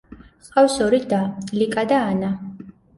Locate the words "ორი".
0.87-1.01